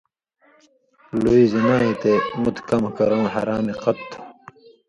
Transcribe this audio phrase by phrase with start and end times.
[1.21, 2.11] لُوئ، زِنا یی تے
[2.41, 4.19] مُت کمہۡ کرؤں حرامے قط تُھو۔